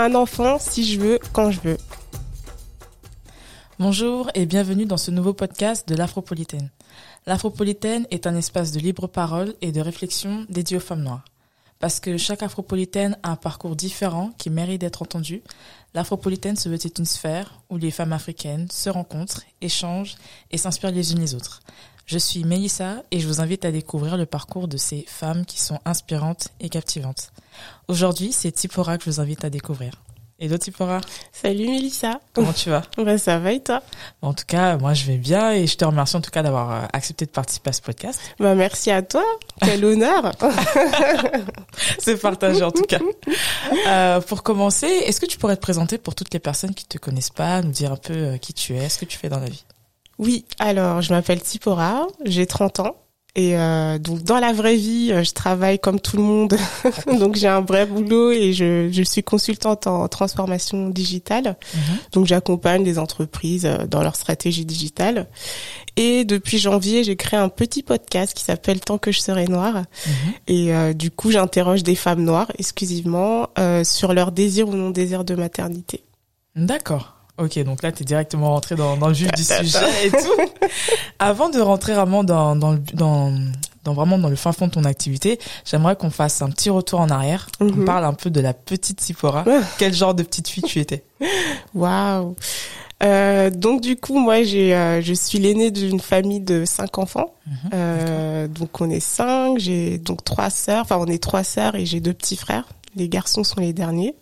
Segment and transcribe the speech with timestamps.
[0.00, 1.76] un enfant si je veux, quand je veux.
[3.78, 6.70] Bonjour et bienvenue dans ce nouveau podcast de l'Afropolitaine.
[7.26, 11.24] L'Afropolitaine est un espace de libre parole et de réflexion dédié aux femmes noires.
[11.80, 15.42] Parce que chaque Afropolitaine a un parcours différent qui mérite d'être entendu,
[15.92, 20.16] l'Afropolitaine se veut être une sphère où les femmes africaines se rencontrent, échangent
[20.50, 21.60] et s'inspirent les unes les autres.
[22.10, 25.60] Je suis Mélissa et je vous invite à découvrir le parcours de ces femmes qui
[25.60, 27.30] sont inspirantes et captivantes.
[27.86, 29.92] Aujourd'hui, c'est Tipora que je vous invite à découvrir.
[30.40, 31.00] Hello Tipora.
[31.30, 32.18] Salut Mélissa.
[32.32, 32.82] Comment tu vas?
[32.96, 33.80] Bah, Ça va et toi?
[34.22, 36.72] En tout cas, moi je vais bien et je te remercie en tout cas d'avoir
[36.72, 38.20] euh, accepté de participer à ce podcast.
[38.40, 39.22] Bah merci à toi.
[39.62, 40.32] Quel honneur.
[42.00, 42.98] C'est partagé en tout cas.
[43.86, 46.98] Euh, pour commencer, est-ce que tu pourrais te présenter pour toutes les personnes qui te
[46.98, 49.38] connaissent pas, nous dire un peu euh, qui tu es, ce que tu fais dans
[49.38, 49.64] la vie?
[50.20, 52.96] Oui, alors je m'appelle Tipora, j'ai 30 ans.
[53.36, 56.58] Et euh, donc dans la vraie vie, euh, je travaille comme tout le monde.
[57.18, 61.56] donc j'ai un vrai boulot et je, je suis consultante en transformation digitale.
[61.74, 61.80] Mhm.
[62.12, 65.26] Donc j'accompagne des entreprises euh, dans leur stratégie digitale.
[65.96, 69.74] Et depuis janvier, j'ai créé un petit podcast qui s'appelle Tant que je serai noire.
[69.74, 70.12] Mhm.
[70.48, 73.48] Et euh, du coup, j'interroge des femmes noires exclusivement
[73.84, 76.04] sur leur désir ou non désir de maternité.
[76.56, 77.19] D'accord.
[77.40, 80.66] Ok, donc là, tu es directement rentré dans, dans le vif du sujet et tout.
[81.18, 83.32] Avant de rentrer vraiment dans, dans, dans,
[83.84, 87.00] dans, vraiment dans le fin fond de ton activité, j'aimerais qu'on fasse un petit retour
[87.00, 87.48] en arrière.
[87.60, 87.84] On mhm.
[87.86, 89.44] parle un peu de la petite Sipora.
[89.78, 91.02] Quel genre de petite fille tu étais?
[91.74, 92.36] Waouh
[93.02, 97.32] euh, donc du coup, moi, j'ai, euh, je suis l'aînée d'une famille de cinq enfants.
[97.46, 97.54] Mhm.
[97.72, 99.58] euh, donc on est cinq.
[99.58, 100.82] J'ai donc trois sœurs.
[100.82, 102.66] Enfin, on est trois sœurs et j'ai deux petits frères.
[102.96, 104.16] Les garçons sont les derniers.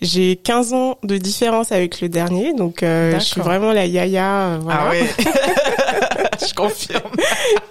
[0.00, 4.54] J'ai 15 ans de différence avec le dernier, donc euh, je suis vraiment la yaya.
[4.54, 4.80] Euh, voilà.
[4.84, 5.24] Ah oui.
[6.48, 7.10] je confirme.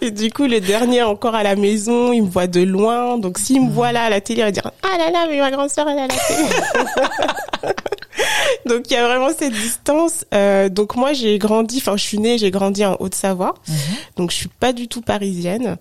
[0.02, 3.18] Et du coup, le dernier encore à la maison, il me voit de loin.
[3.18, 5.40] Donc s'il me voit là à la télé, il va dire ah là là, mais
[5.40, 7.74] ma grande sœur elle est à la télé.
[8.70, 10.26] donc il y a vraiment cette distance.
[10.34, 13.76] Euh, donc moi j'ai grandi, enfin je suis née, j'ai grandi en Haute-Savoie, mhm.
[14.18, 15.78] donc je suis pas du tout parisienne.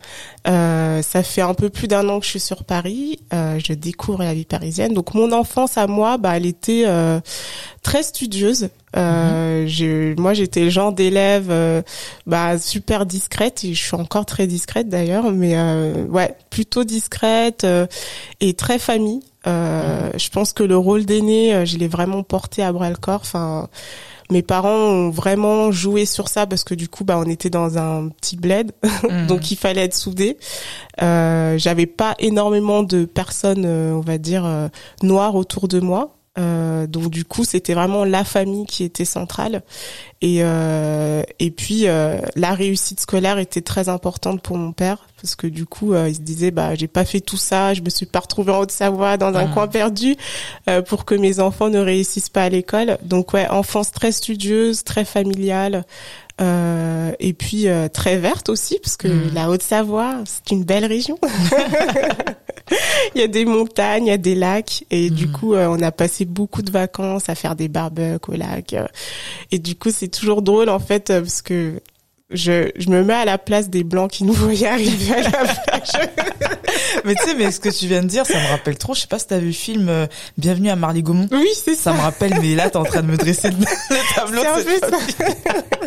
[0.46, 3.20] Euh, ça fait un peu plus d'un an que je suis sur Paris.
[3.32, 4.94] Euh, je découvre la vie parisienne.
[4.94, 7.20] Donc mon enfance à moi, bah elle était euh,
[7.82, 8.68] très studieuse.
[8.96, 10.20] Euh, mhm.
[10.20, 11.82] moi, j'étais le genre d'élève euh,
[12.26, 17.66] bah, super discrète et je suis encore très discrète d'ailleurs, mais euh, ouais, plutôt discrète
[18.40, 19.20] et très famille.
[19.46, 22.96] Euh, je pense que le rôle d'aîné, euh, je l'ai vraiment porté à bras le
[22.96, 23.20] corps.
[23.22, 23.68] Enfin,
[24.30, 27.78] mes parents ont vraiment joué sur ça parce que du coup, bah, on était dans
[27.78, 28.72] un petit bled,
[29.08, 29.26] mm.
[29.26, 30.36] donc il fallait être soudé.
[31.02, 34.70] Euh, J'avais pas énormément de personnes, euh, on va dire,
[35.02, 36.15] noires autour de moi.
[36.38, 39.62] Euh, donc du coup, c'était vraiment la famille qui était centrale.
[40.22, 45.34] Et euh, et puis euh, la réussite scolaire était très importante pour mon père parce
[45.34, 48.06] que du coup, il se disait bah j'ai pas fait tout ça, je me suis
[48.06, 49.54] pas retrouvée en Haute-Savoie dans un mmh.
[49.54, 50.16] coin perdu
[50.86, 52.98] pour que mes enfants ne réussissent pas à l'école.
[53.02, 55.84] Donc ouais, enfance très studieuse, très familiale.
[56.38, 59.34] Euh, et puis euh, très verte aussi parce que mmh.
[59.34, 61.18] la Haute-Savoie c'est une belle région.
[63.14, 65.32] il y a des montagnes, il y a des lacs et du mmh.
[65.32, 68.74] coup euh, on a passé beaucoup de vacances à faire des barbecues au lac
[69.50, 71.80] et du coup c'est toujours drôle en fait parce que
[72.30, 75.30] je, je me mets à la place des blancs qui nous voyaient arriver à la
[75.30, 76.08] plage.
[77.04, 78.94] mais tu sais, mais ce que tu viens de dire, ça me rappelle trop.
[78.94, 81.28] Je sais pas si t'as vu le film Bienvenue à Marly Gaumont.
[81.30, 81.82] Oui, c'est ça.
[81.84, 84.42] Ça me rappelle, mais là t'es en train de me dresser le tableau.
[84.42, 85.86] C'est un peu ça.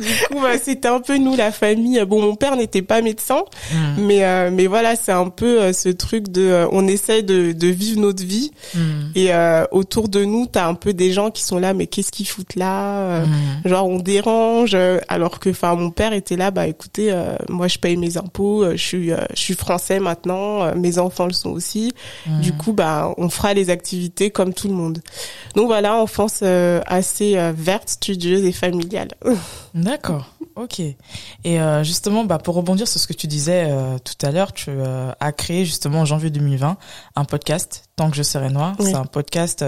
[0.00, 2.02] Du coup, bah, c'était un peu nous la famille.
[2.04, 3.76] Bon, mon père n'était pas médecin, hmm.
[3.98, 7.52] mais euh, mais voilà, c'est un peu euh, ce truc de, euh, on essaye de,
[7.52, 8.80] de vivre notre vie hmm.
[9.14, 9.30] et
[9.70, 12.56] autour de nous, t'as un peu des gens qui sont là, mais qu'est-ce qu'ils foutent
[12.56, 13.68] là hmm.
[13.68, 14.76] Genre on dérange,
[15.08, 17.14] alors que, enfin, mon père était là, bah écoutez,
[17.48, 21.50] moi je paye mes impôts, je suis je suis français maintenant, mes enfants le sont
[21.50, 21.92] aussi.
[22.40, 24.98] Du coup, bah on fera les activités comme tout le monde.
[25.54, 29.08] Donc voilà, enfance assez verte, studieuse et familiale.
[29.74, 30.26] D'accord.
[30.56, 30.78] Ok.
[30.78, 30.96] Et
[31.46, 34.70] euh, justement, bah, pour rebondir sur ce que tu disais euh, tout à l'heure, tu
[34.70, 36.76] euh, as créé justement en janvier 2020
[37.16, 38.74] un podcast, Tant que je serai noire.
[38.80, 39.64] C'est un podcast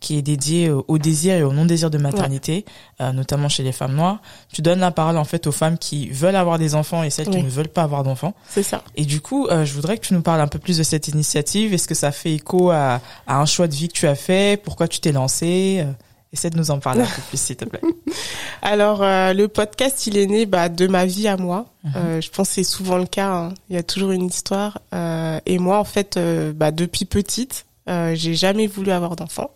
[0.00, 2.66] qui est dédié au désir et au non-désir de maternité,
[3.00, 4.20] notamment chez les femmes noires.
[4.52, 7.30] Tu donnes la parole en fait aux femmes qui veulent avoir des enfants et celles
[7.30, 8.34] qui ne veulent pas avoir d'enfants.
[8.46, 8.84] C'est ça.
[8.94, 11.72] Et du coup, je voudrais que tu nous parles un peu plus de cette initiative.
[11.72, 14.60] Est-ce que ça fait écho à, à un choix de vie que tu as fait?
[14.62, 15.86] Pourquoi tu t'es lancé
[16.32, 17.80] Essaie de nous en parler un peu plus, s'il te plaît.
[18.62, 21.66] Alors, euh, le podcast, il est né bah, de ma vie à moi.
[21.84, 21.92] Mhm.
[21.96, 23.28] euh, je pense que c'est souvent le cas.
[23.30, 23.54] Hein.
[23.68, 24.78] Il y a toujours une histoire.
[24.94, 29.50] Euh, et moi, en fait, euh, bah, depuis petite, Euh, j'ai jamais voulu avoir d'enfant.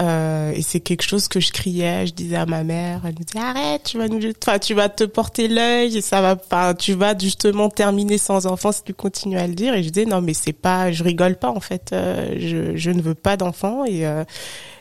[0.00, 3.24] Euh, et c'est quelque chose que je criais, je disais à ma mère, elle me
[3.24, 6.74] disait arrête, tu vas nous, enfin tu vas te porter l'œil et ça va, enfin
[6.74, 9.74] tu vas justement terminer sans enfant si tu continues à le dire.
[9.74, 12.90] Et je disais non mais c'est pas, je rigole pas en fait, euh, je, je
[12.92, 14.22] ne veux pas d'enfant et euh,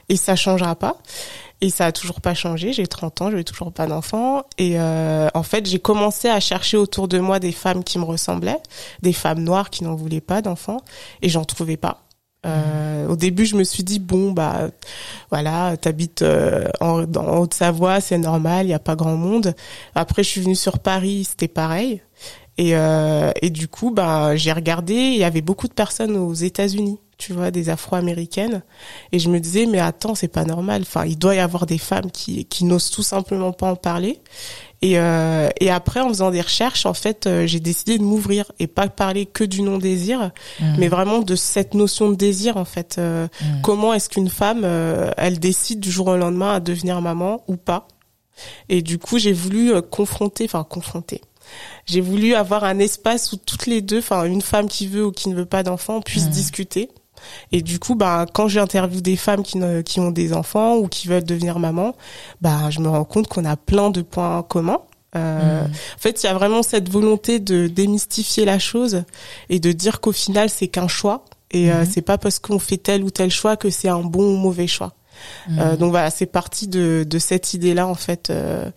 [0.09, 0.97] et ça changera pas.
[1.61, 2.71] Et ça a toujours pas changé.
[2.71, 4.43] J'ai 30 ans, je n'ai toujours pas d'enfant.
[4.57, 8.05] Et euh, en fait, j'ai commencé à chercher autour de moi des femmes qui me
[8.05, 8.61] ressemblaient,
[9.01, 10.81] des femmes noires qui n'en voulaient pas d'enfants,
[11.21, 12.03] et j'en trouvais pas.
[12.45, 14.69] Euh, au début, je me suis dit bon bah
[15.29, 19.53] voilà, t'habites euh, en, Haute-Savoie, c'est normal, il y a pas grand monde.
[19.95, 22.01] Après, je suis venue sur Paris, c'était pareil.
[22.57, 26.33] Et, euh, et du coup, bah j'ai regardé, il y avait beaucoup de personnes aux
[26.33, 28.63] États-Unis, tu vois, des Afro-américaines.
[29.11, 30.81] Et je me disais mais attends, c'est pas normal.
[30.81, 34.19] Enfin, il doit y avoir des femmes qui qui n'osent tout simplement pas en parler.
[34.81, 38.49] Et, euh, et après, en faisant des recherches, en fait, euh, j'ai décidé de m'ouvrir
[38.59, 40.31] et pas parler que du non-désir,
[40.61, 40.75] Mhm.
[40.79, 42.95] mais vraiment de cette notion de désir, en fait.
[42.97, 43.61] Euh, Mhm.
[43.61, 47.57] Comment est-ce qu'une femme, euh, elle décide du jour au lendemain à devenir maman ou
[47.57, 47.89] pas?
[48.69, 51.19] Et du coup, j'ai voulu confronter, enfin confronter.
[51.85, 55.11] J'ai voulu avoir un espace où toutes les deux, enfin une femme qui veut ou
[55.11, 56.31] qui ne veut pas d'enfants, puissent Mhm.
[56.31, 56.89] discuter.
[57.51, 61.07] Et du coup, bah, quand j'interviewe des femmes qui, qui ont des enfants ou qui
[61.07, 61.95] veulent devenir maman,
[62.41, 64.79] bah, je me rends compte qu'on a plein de points communs.
[65.15, 65.71] Euh, Mhm.
[65.71, 69.03] En fait, il y a vraiment cette volonté de démystifier la chose
[69.49, 71.25] et de dire qu'au final, c'est qu'un choix.
[71.51, 71.87] Et euh, Mhm.
[71.91, 74.67] c'est pas parce qu'on fait tel ou tel choix que c'est un bon ou mauvais
[74.67, 74.93] choix.
[75.49, 75.59] Mhm.
[75.59, 78.29] Euh, donc voilà, c'est parti de, de cette idée-là en fait.
[78.29, 78.69] euh,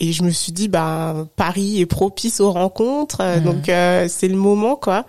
[0.00, 4.26] et je me suis dit, bah Paris est propice aux rencontres, euh, donc euh, c'est
[4.28, 5.04] le moment quoi.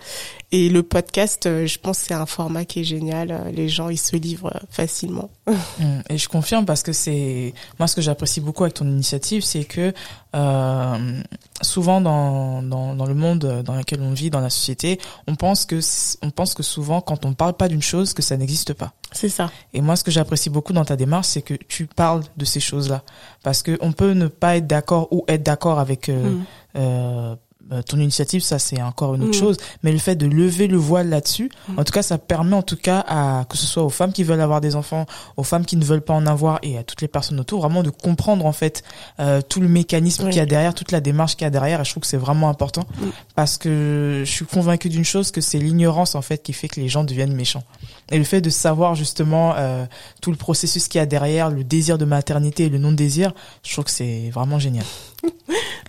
[0.52, 3.30] Et le podcast, euh, je pense, c'est un format qui est génial.
[3.32, 5.30] euh, Les gens, ils se livrent euh, facilement.
[5.78, 6.00] Mm.
[6.08, 9.64] Et je confirme parce que c'est moi ce que j'apprécie beaucoup avec ton initiative, c'est
[9.64, 9.92] que
[10.34, 11.22] euh,
[11.62, 14.98] souvent dans, dans dans le monde dans lequel on vit, dans la société,
[15.28, 15.78] on pense que
[16.22, 18.92] on pense que souvent quand on parle pas d'une chose, que ça n'existe pas.
[19.12, 19.50] C'est ça.
[19.74, 22.60] Et moi, ce que j'apprécie beaucoup dans ta démarche, c'est que tu parles de ces
[22.60, 23.02] choses-là,
[23.42, 26.44] parce que on peut ne pas être d'accord ou être d'accord avec euh, Mm.
[26.76, 27.36] euh,
[27.86, 29.40] ton initiative, ça c'est encore une autre Mm.
[29.40, 31.78] chose, mais le fait de lever le voile là-dessus, Mm.
[31.78, 34.22] en tout cas, ça permet en tout cas à que ce soit aux femmes qui
[34.24, 37.00] veulent avoir des enfants, aux femmes qui ne veulent pas en avoir et à toutes
[37.02, 38.82] les personnes autour, vraiment de comprendre en fait
[39.20, 40.30] euh, tout le mécanisme Oui.
[40.30, 41.80] qu'il y a derrière, toute la démarche qu'il y a derrière.
[41.80, 43.06] Et je trouve que c'est vraiment important Mm.
[43.34, 46.80] parce que je suis convaincue d'une chose, que c'est l'ignorance en fait qui fait que
[46.80, 47.64] les gens deviennent méchants.
[48.12, 49.84] Et le fait de savoir justement euh,
[50.20, 53.32] tout le processus qu'il y a derrière, le désir de maternité et le non-désir,
[53.64, 54.84] je trouve que c'est vraiment génial.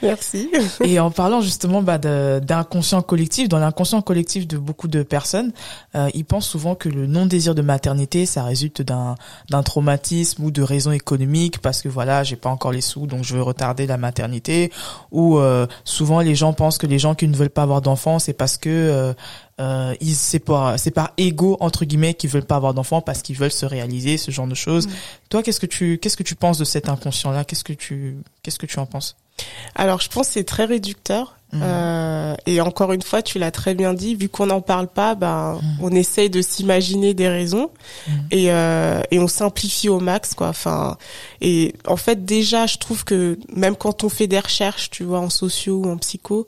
[0.01, 0.51] Merci.
[0.83, 5.51] Et en parlant justement bah, d'inconscient collectif, dans l'inconscient collectif de beaucoup de personnes,
[5.95, 9.15] euh, ils pensent souvent que le non-désir de maternité, ça résulte d'un
[9.49, 13.23] d'un traumatisme ou de raisons économiques parce que voilà, j'ai pas encore les sous, donc
[13.23, 14.71] je veux retarder la maternité.
[15.11, 18.19] Ou euh, souvent les gens pensent que les gens qui ne veulent pas avoir d'enfants,
[18.19, 19.13] c'est parce que
[19.59, 23.21] euh, ils c'est par c'est par ego entre guillemets qu'ils veulent pas avoir d'enfants parce
[23.21, 24.88] qu'ils veulent se réaliser, ce genre de choses.
[24.88, 24.92] Mm.
[25.30, 28.18] Toi, qu'est-ce que tu qu'est-ce que tu penses de cet inconscient là Qu'est-ce que tu
[28.44, 29.15] qu'est-ce que tu en penses?
[29.75, 31.36] Alors, je pense que c'est très réducteur.
[31.54, 31.62] Mhm.
[31.63, 35.15] Euh, et encore une fois, tu l'as très bien dit, vu qu'on n'en parle pas,
[35.15, 35.77] ben, Mhm.
[35.81, 37.69] on essaye de s'imaginer des raisons
[38.31, 40.50] et, euh, et on simplifie au max, quoi.
[40.50, 40.98] Enfin,
[41.39, 45.19] et en fait, déjà, je trouve que même quand on fait des recherches, tu vois,
[45.19, 46.48] en sociaux ou en psycho,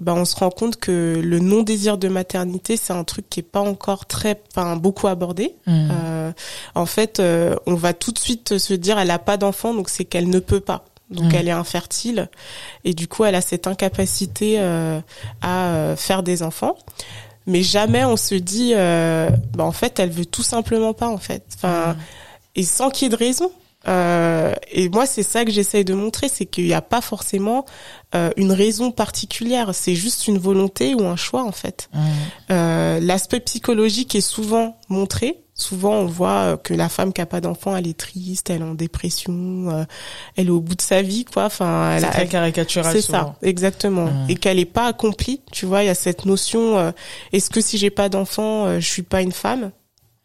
[0.00, 3.42] ben, on se rend compte que le non-désir de maternité, c'est un truc qui est
[3.42, 5.54] pas encore très, enfin, beaucoup abordé.
[5.66, 5.88] Mhm.
[5.90, 6.32] Euh,
[6.74, 9.88] en fait, euh, on va tout de suite se dire, elle a pas d'enfant, donc
[9.88, 10.84] c'est qu'elle ne peut pas.
[11.10, 11.36] Donc Mm.
[11.36, 12.28] elle est infertile
[12.84, 15.00] et du coup elle a cette incapacité euh,
[15.40, 16.76] à euh, faire des enfants.
[17.46, 21.16] Mais jamais on se dit, euh, bah, en fait elle veut tout simplement pas en
[21.16, 21.42] fait.
[21.56, 21.96] Enfin
[22.54, 23.50] et sans qu'il y ait de raison.
[23.86, 27.64] Euh, et moi c'est ça que j'essaye de montrer, c'est qu'il n'y a pas forcément
[28.14, 29.70] euh, une raison particulière.
[29.72, 31.88] C'est juste une volonté ou un choix en fait.
[31.94, 32.02] Mhm.
[32.50, 35.38] Euh, L'aspect psychologique est souvent montré.
[35.54, 38.60] Souvent, on voit euh, que la femme qui a pas d'enfant, elle est triste, elle
[38.60, 39.32] est en dépression,
[39.70, 39.84] euh,
[40.36, 41.46] elle est au bout de sa vie, quoi.
[41.46, 44.26] Enfin, elle très elle- caricatural c'est ça, exactement, Mm.
[44.30, 45.40] et qu'elle est pas accomplie.
[45.50, 46.92] Tu vois, il y a cette notion euh,
[47.32, 49.72] est-ce que si j'ai pas d'enfant, euh, je suis pas une femme?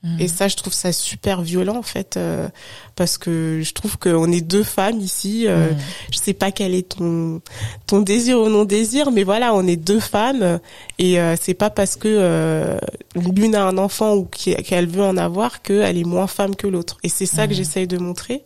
[0.03, 0.19] Mhm.
[0.19, 2.49] Et ça, je trouve ça super violent en fait, euh,
[2.97, 5.45] parce que je trouve qu'on est deux femmes ici.
[5.47, 5.77] euh, Mhm.
[6.11, 7.41] je sais pas quel est ton
[7.87, 10.59] ton désir ou non désir, mais voilà, on est deux femmes
[10.99, 12.77] et euh, c'est pas parce que euh,
[13.15, 16.97] l'une a un enfant ou qu'elle veut en avoir qu'elle est moins femme que l'autre.
[17.03, 17.57] Et c'est ça que Mhm.
[17.57, 18.43] j'essaye de montrer.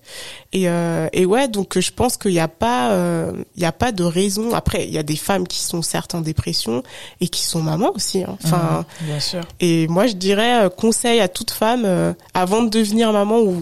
[0.58, 3.72] Et euh, et ouais, donc je pense qu'il n'y a pas euh, il y a
[3.72, 4.54] pas de raison.
[4.56, 6.82] Après, il y a des femmes qui sont certes en dépression
[7.22, 8.24] et qui sont mamans aussi.
[8.24, 8.38] hein.
[8.44, 8.86] Enfin.
[9.02, 9.08] Mhm.
[9.08, 9.42] bien sûr.
[9.60, 13.62] Et moi, je dirais euh, conseil à toute femme euh, avant de devenir maman ou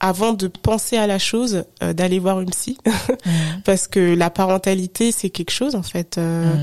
[0.00, 2.78] avant de penser à la chose, euh, d'aller voir une psy
[3.64, 6.18] parce que la parentalité c'est quelque chose en fait.
[6.18, 6.54] Euh,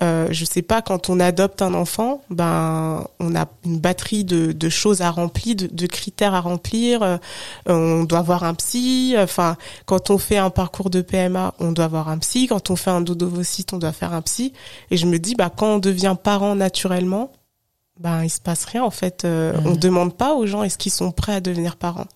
[0.00, 4.52] euh, je sais pas, quand on adopte un enfant, ben on a une batterie de,
[4.52, 7.02] de choses à remplir, de, de critères à remplir.
[7.02, 7.16] Euh,
[7.66, 9.16] on doit avoir un psy.
[9.18, 9.56] Enfin,
[9.86, 12.46] quand on fait un parcours de PMA, on doit avoir un psy.
[12.46, 14.52] Quand on fait un dodovocyte, on doit faire un psy.
[14.92, 17.32] Et je me dis, bah quand on devient parent naturellement,
[17.98, 19.24] ben il se passe rien en fait.
[19.24, 19.66] Euh, Mhm.
[19.66, 22.06] On demande pas aux gens est-ce qu'ils sont prêts à devenir parents.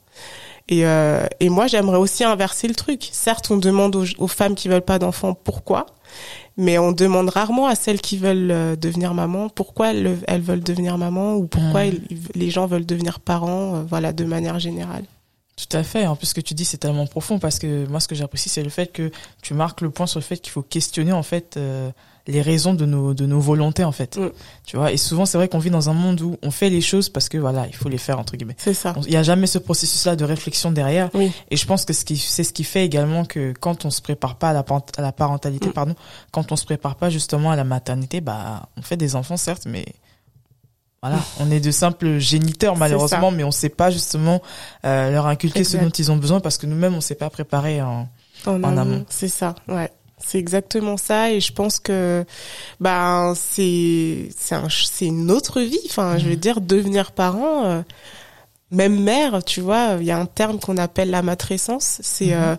[0.68, 3.08] Et, euh, et moi, j'aimerais aussi inverser le truc.
[3.12, 5.86] Certes, on demande aux, aux femmes qui veulent pas d'enfants pourquoi,
[6.56, 10.62] mais on demande rarement à celles qui veulent euh, devenir maman pourquoi elles, elles veulent
[10.62, 12.02] devenir maman ou pourquoi ils-
[12.34, 15.04] les gens veulent devenir parents, euh, voilà, de manière générale.
[15.56, 16.06] Tout à fait.
[16.06, 18.48] En plus, ce que tu dis, c'est tellement profond parce que moi, ce que j'apprécie,
[18.48, 19.10] c'est le fait que
[19.42, 21.90] tu marques le point sur le fait qu'il faut questionner en fait euh,
[22.26, 24.16] les raisons de nos de nos volontés en fait.
[24.16, 24.30] Mm.
[24.64, 24.92] Tu vois.
[24.92, 27.28] Et souvent, c'est vrai qu'on vit dans un monde où on fait les choses parce
[27.28, 28.54] que voilà, il faut les faire entre guillemets.
[28.58, 28.94] C'est ça.
[29.04, 31.10] Il n'y a jamais ce processus-là de réflexion derrière.
[31.14, 31.32] Oui.
[31.50, 34.00] Et je pense que ce qui, c'est ce qui fait également que quand on se
[34.02, 34.64] prépare pas à la,
[34.96, 35.72] à la parentalité, Mm.
[35.72, 35.94] pardon,
[36.30, 39.64] quand on se prépare pas justement à la maternité, bah, on fait des enfants certes,
[39.66, 39.84] mais
[41.02, 44.40] voilà, on est de simples géniteurs malheureusement, mais on sait pas justement
[44.84, 47.82] euh, leur inculquer ce dont ils ont besoin parce que nous-mêmes on s'est pas préparé
[47.82, 48.08] en.
[48.46, 49.06] En, En amont, amont.
[49.08, 49.90] C'est ça, ouais.
[50.26, 52.24] C'est exactement ça et je pense que
[52.80, 55.80] ben c'est c'est un c'est une autre vie.
[55.86, 56.36] Enfin, je veux Mhm.
[56.36, 57.82] dire devenir parent, euh,
[58.70, 61.98] même mère, tu vois, il y a un terme qu'on appelle la matrescence.
[62.02, 62.32] C'est Mhm.
[62.42, 62.56] euh,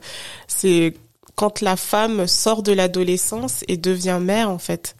[0.48, 0.94] c'est
[1.36, 4.96] quand la femme sort de l'adolescence et devient mère en fait.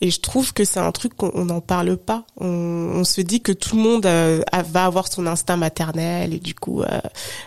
[0.00, 2.24] Et je trouve que c'est un truc qu'on on n'en parle pas.
[2.40, 6.38] On, on se dit que tout le monde euh, va avoir son instinct maternel et
[6.38, 6.86] du coup euh,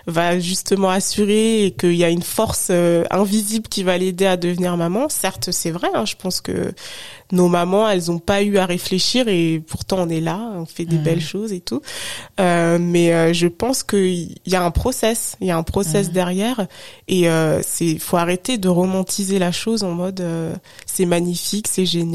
[0.08, 4.38] va justement assurer et qu'il y a une force euh, invisible qui va l'aider à
[4.38, 5.08] devenir maman.
[5.10, 5.88] Certes, c'est vrai.
[5.94, 6.74] hein, je pense que
[7.32, 10.84] nos mamans, elles ont pas eu à réfléchir et pourtant on est là, on fait
[10.86, 11.04] des Mhm.
[11.04, 11.82] belles choses et tout.
[12.40, 16.08] Euh, mais euh, je pense qu'il y a un process, il y a un process
[16.08, 16.14] Mhm.
[16.14, 16.68] derrière
[17.08, 20.54] et euh, c'est faut arrêter de romantiser la chose en mode euh,
[20.86, 22.11] c'est magnifique, c'est génial,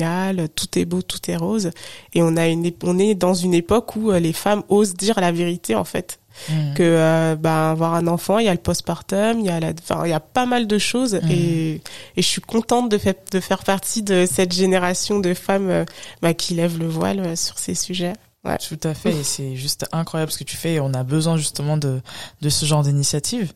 [0.55, 1.71] tout est beau, tout est rose.
[2.15, 5.21] Et on a une, on est dans une époque où euh, les femmes osent dire
[5.21, 6.19] la vérité en fait
[6.51, 6.75] Mm.
[6.75, 9.73] que euh, bah, avoir un enfant, il y a le postpartum, il y a la,
[9.83, 11.31] enfin, il y a pas mal de choses Mhm.
[11.31, 11.73] et,
[12.17, 15.85] et je suis contente de, fait, de faire partie de cette génération de femmes euh,
[16.21, 18.13] bah, qui lèvent le voile euh, sur ces sujets.
[18.47, 18.59] Ouais.
[18.59, 20.75] Tout à fait, et c'est juste incroyable ce que tu fais.
[20.75, 22.01] Et on a besoin justement de
[22.43, 23.53] de ce genre d'initiative.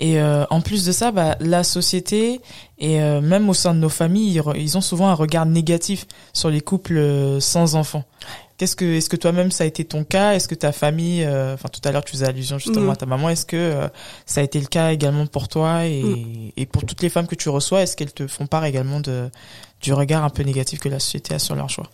[0.00, 2.40] Et euh, en plus de ça, bah, la société
[2.78, 6.50] et euh, même au sein de nos familles, ils, ont souvent un regard négatif sur
[6.50, 8.04] les couples euh, sans enfants.
[8.56, 10.34] Qu'est-ce que est-ce que toi-même ça a été ton cas?
[10.34, 12.90] Est-ce que ta famille, euh, enfin tout à l'heure tu faisais allusion justement Mhm.
[12.90, 13.88] à ta maman, est-ce que euh,
[14.26, 15.86] ça a été le cas également pour toi?
[15.86, 16.50] Et, Mhm.
[16.56, 19.30] et pour toutes les femmes que tu reçois, est-ce qu'elles te font part également de
[19.80, 21.90] du regard un peu négatif que la société a sur leur choix?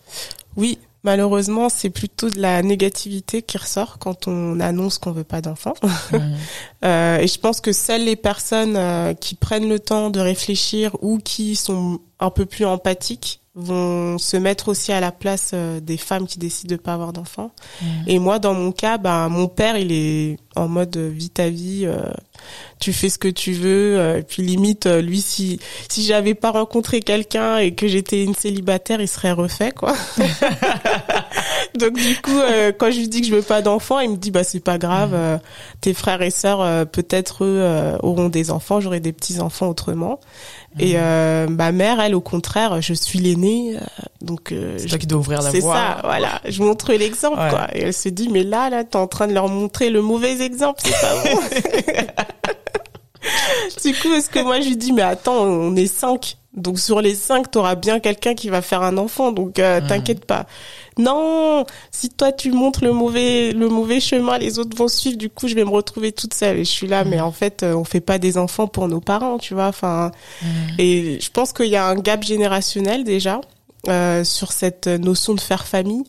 [0.55, 5.41] Oui, malheureusement, c'est plutôt de la négativité qui ressort quand on annonce qu'on veut pas
[5.41, 5.73] d'enfant.
[6.11, 6.37] Mhm.
[6.83, 10.97] Euh, et je pense que seules les personnes euh, qui prennent le temps de réfléchir
[11.03, 15.79] ou qui sont un peu plus empathiques vont se mettre aussi à la place euh,
[15.79, 17.51] des femmes qui décident de pas avoir d'enfants.
[18.07, 21.49] Et moi, dans mon cas, ben mon père, il est en mode euh, vis ta
[21.49, 22.01] vie, euh,
[22.79, 23.97] tu fais ce que tu veux.
[23.99, 28.23] euh, et puis limite, euh, lui, si si j'avais pas rencontré quelqu'un et que j'étais
[28.23, 29.95] une célibataire, il serait refait quoi.
[31.77, 34.17] Donc du coup, euh, quand je lui dis que je veux pas d'enfants, il me
[34.17, 35.37] dit bah c'est pas grave, euh,
[35.79, 39.67] tes frères et sœurs euh, peut-être eux euh, auront des enfants, j'aurai des petits enfants
[39.69, 40.19] autrement.
[40.79, 43.79] Et euh, ma mère, elle, au contraire, je suis l'aînée, euh,
[44.23, 45.75] donc euh, C'est je- toi qui dois ouvrir la c'est voie.
[45.75, 46.41] ça, voilà.
[46.47, 47.49] Je montre l'exemple, Ouais.
[47.49, 47.67] quoi.
[47.75, 50.41] Et elle se dit, mais là, là, t'es en train de leur montrer le mauvais
[50.41, 51.39] exemple, c'est pas bon.
[53.83, 56.37] du coup, est-ce que moi, je lui dis, mais attends, on est cinq.
[56.53, 59.31] Donc, sur les cinq, t'auras bien quelqu'un qui va faire un enfant.
[59.31, 59.87] Donc, euh, Mhm.
[59.87, 60.47] t'inquiète pas.
[60.97, 65.15] Non, si toi, tu montres le mauvais, le mauvais chemin, les autres vont suivre.
[65.17, 66.57] Du coup, je vais me retrouver toute seule.
[66.57, 67.09] Et je suis là, Mhm.
[67.09, 69.67] mais en fait, euh, on fait pas des enfants pour nos parents, tu vois.
[69.67, 70.11] Enfin,
[70.41, 70.49] Mhm.
[70.79, 73.39] et je pense qu'il y a un gap générationnel déjà
[73.87, 76.03] euh, sur cette notion de faire famille.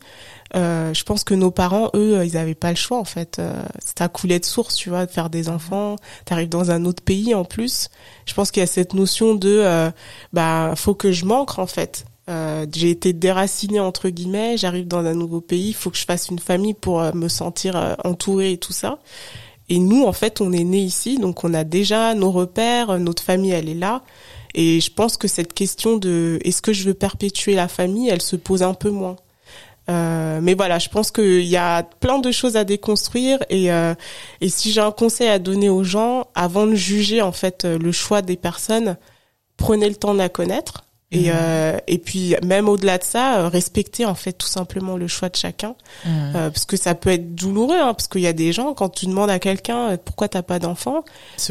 [0.55, 3.39] Euh, je pense que nos parents, eux, euh, ils avaient pas le choix en fait.
[3.39, 3.63] Euh,
[3.99, 5.95] à couler de source, tu vois, de faire des enfants.
[6.25, 7.89] T'arrives dans un autre pays en plus.
[8.25, 9.89] Je pense qu'il y a cette notion de, euh,
[10.33, 12.05] bah, faut que je manque en fait.
[12.29, 14.57] Euh, j'ai été déracinée entre guillemets.
[14.57, 18.53] J'arrive dans un nouveau pays, faut que je fasse une famille pour me sentir entourée
[18.53, 18.99] et tout ça.
[19.69, 23.23] Et nous, en fait, on est né ici, donc on a déjà nos repères, notre
[23.23, 24.03] famille, elle est là.
[24.53, 28.21] Et je pense que cette question de est-ce que je veux perpétuer la famille, elle
[28.21, 29.15] se pose un peu moins.
[29.89, 33.93] Euh, mais voilà, je pense qu'il y a plein de choses à déconstruire et, euh,
[34.39, 37.77] et si j'ai un conseil à donner aux gens, avant de juger en fait euh,
[37.77, 38.95] le choix des personnes,
[39.57, 41.31] prenez le temps de la connaître Et, Mhm.
[41.35, 45.29] euh, et puis même au-delà de ça, euh, respecter en fait tout simplement le choix
[45.29, 46.33] de chacun, Mhm.
[46.35, 48.89] Euh, parce que ça peut être douloureux, hein, parce qu'il y a des gens quand
[48.89, 51.03] tu demandes à quelqu'un euh, pourquoi t'as pas d'enfant,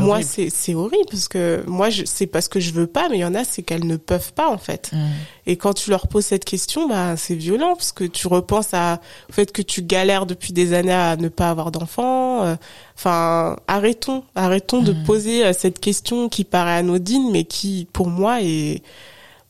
[0.03, 3.21] moi c'est c'est horrible parce que moi c'est parce que je veux pas, mais il
[3.21, 4.91] y en a c'est qu'elles ne peuvent pas en fait.
[4.93, 5.09] Mhm.
[5.47, 9.01] Et quand tu leur poses cette question, bah c'est violent parce que tu repenses à
[9.31, 12.43] au fait que tu galères depuis des années à ne pas avoir d'enfant.
[12.45, 12.57] euh,
[12.95, 18.83] Enfin, arrêtons, arrêtons de poser cette question qui paraît anodine, mais qui pour moi est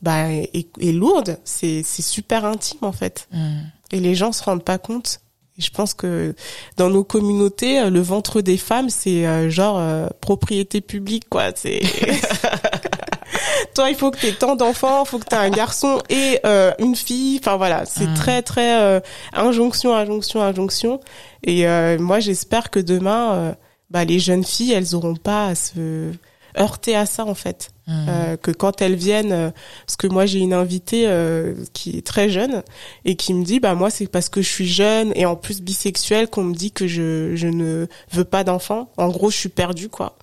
[0.03, 1.39] bah est, est lourde.
[1.43, 3.27] C'est c'est super intime en fait.
[3.31, 3.71] Mhm.
[3.93, 5.19] Et les gens se rendent pas compte.
[5.57, 6.33] Et je pense que
[6.77, 11.51] dans nos communautés, euh, le ventre des femmes, c'est euh, genre euh, propriété publique, quoi.
[11.55, 11.79] C'est
[13.75, 16.71] toi, il faut que t'aies tant d'enfants, il faut que t'aies un garçon et euh,
[16.79, 17.39] une fille.
[17.39, 18.13] Enfin voilà, c'est Mm.
[18.15, 18.99] très très euh,
[19.33, 20.99] injonction, injonction, injonction.
[21.43, 23.53] Et euh, moi, j'espère que demain, euh,
[23.89, 26.11] bah, les jeunes filles, elles auront pas à se
[26.57, 27.71] heurter à ça en fait.
[27.87, 28.05] Mhm.
[28.07, 29.51] Euh, que quand elles viennent, euh,
[29.85, 32.63] parce que moi j'ai une invitée euh, qui est très jeune
[33.03, 35.61] et qui me dit bah moi c'est parce que je suis jeune et en plus
[35.61, 38.91] bisexuelle qu'on me dit que je je ne veux pas d'enfant.
[38.97, 40.17] En gros je suis perdue quoi.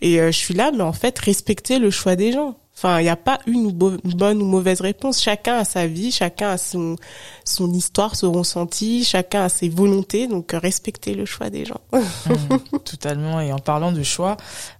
[0.00, 2.56] Et euh, je suis là mais en fait respecter le choix des gens.
[2.78, 5.22] Enfin il n'y a pas une bonne ou mauvaise réponse.
[5.22, 6.96] Chacun a sa vie, chacun a son
[7.44, 11.80] son histoire, son ressenti, chacun a ses volontés donc euh, respecter le choix des gens.
[12.26, 13.40] Mhm, Totalement.
[13.40, 14.36] Et en parlant de choix,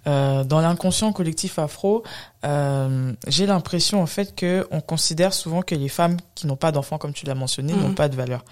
[0.06, 2.02] euh, dans l'inconscient collectif afro,
[2.44, 6.72] euh, j'ai l'impression en fait que on considère souvent que les femmes qui n'ont pas
[6.72, 7.80] d'enfants, comme tu l'as mentionné, Mhm.
[7.82, 8.44] n'ont pas de valeur.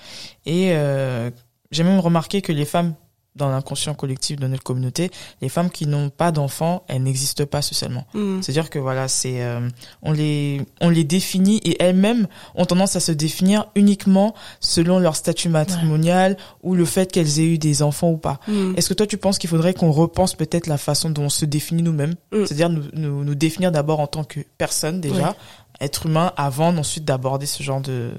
[0.47, 1.31] Et euh,
[1.71, 2.95] j'ai même remarqué que les femmes
[3.37, 5.11] dans l'inconscient collectif de notre communauté,
[5.43, 8.07] les femmes qui n'ont pas d'enfants, elles n'existent pas socialement.
[8.15, 8.43] Mm.
[8.43, 9.69] C'est-à-dire que voilà, c'est euh,
[10.03, 15.17] on les on les définit et elles-mêmes ont tendance à se définir uniquement selon leur
[15.17, 18.39] statut matrimonial ou le fait qu'elles aient eu des enfants ou pas.
[18.47, 18.75] Mm.
[18.77, 21.45] Est-ce que toi tu penses qu'il faudrait qu'on repense peut-être la façon dont on se
[21.45, 22.47] définit nous-mêmes, Mm.
[22.47, 25.35] c'est-à-dire nous, nous nous définir d'abord en tant que personne déjà,
[25.81, 28.13] être humain avant ensuite d'aborder ce genre de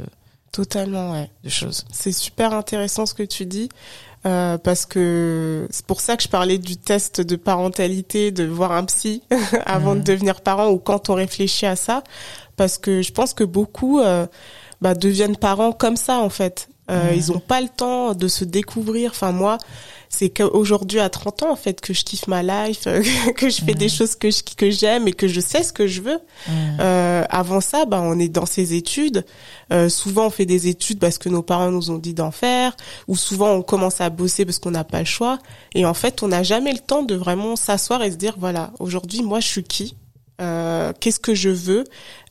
[0.52, 1.30] Totalement ouais.
[1.44, 1.86] de choses.
[1.92, 3.68] C'est super intéressant ce que tu dis
[4.26, 8.72] euh, parce que c'est pour ça que je parlais du test de parentalité, de voir
[8.72, 9.22] un psy
[9.66, 12.04] avant de devenir parent ou quand on réfléchit à ça,
[12.56, 14.26] parce que je pense que beaucoup euh,
[14.82, 16.70] bah, deviennent parents comme ça en fait.
[16.90, 17.14] Euh.
[17.16, 19.12] Ils ont pas le temps de se découvrir.
[19.12, 19.58] Enfin moi,
[20.10, 22.84] c'est qu'aujourd'hui à 30 ans en fait que je kiffe ma life,
[23.38, 25.88] que je fais des choses que je, que j'aime et que je sais ce que
[25.88, 26.20] je veux.
[26.80, 29.26] Euh, avant ça, bah, on est dans ses études.
[29.74, 32.76] Euh, souvent, on fait des études parce que nos parents nous ont dit d'en faire,
[33.08, 35.40] ou souvent on commence à bosser parce qu'on n'a pas le choix.
[35.74, 38.72] Et en fait, on n'a jamais le temps de vraiment s'asseoir et se dire voilà,
[38.80, 39.96] aujourd'hui, moi, je suis qui?
[40.42, 41.86] Euh, Qu'est-ce que je veux?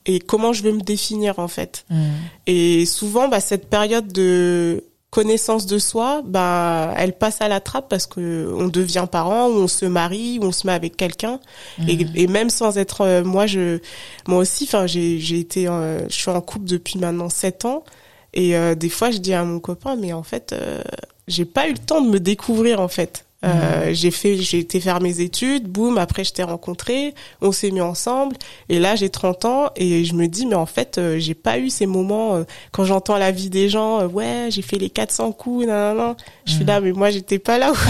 [0.07, 1.85] Et comment je veux me définir en fait.
[1.91, 1.99] Mhm.
[2.47, 7.89] Et souvent, bah, cette période de connaissance de soi, bah, elle passe à la trappe
[7.89, 11.39] parce que on devient parent, ou on se marie, ou on se met avec quelqu'un.
[11.87, 12.11] Et, Mhm.
[12.17, 13.79] et même sans être, euh, moi, je,
[14.27, 17.85] moi aussi, enfin, j'ai, j'ai été, euh, je suis en couple depuis maintenant sept ans.
[18.33, 20.83] Et euh, des fois, je dis à mon copain, mais en fait, euh,
[21.29, 23.25] j'ai pas eu le temps de me découvrir en fait.
[23.45, 27.71] Euh, j'ai fait, j'ai été faire mes études, boum, après je t'ai rencontré, on s'est
[27.71, 28.37] mis ensemble,
[28.71, 31.59] et là j'ai 30 ans et je me dis mais en fait euh, j'ai pas
[31.59, 35.33] eu ces moments euh, quand j'entends la vie des gens, ouais j'ai fait les 400
[35.33, 36.15] coups, nan, nan, nan.
[36.47, 36.67] je suis Mhm.
[36.69, 37.73] là mais moi j'étais pas là.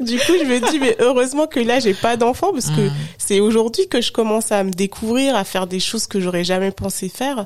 [0.00, 2.92] du coup je me dis mais heureusement que là j'ai pas d'enfant parce que Mhm.
[3.18, 6.70] c'est aujourd'hui que je commence à me découvrir, à faire des choses que j'aurais jamais
[6.70, 7.44] pensé faire.